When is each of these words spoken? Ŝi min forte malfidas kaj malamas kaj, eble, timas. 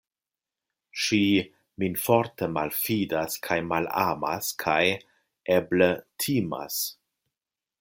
Ŝi 1.01 1.19
min 1.83 1.97
forte 2.05 2.47
malfidas 2.55 3.37
kaj 3.49 3.59
malamas 3.73 4.49
kaj, 4.65 4.81
eble, 5.59 5.93
timas. 6.25 6.83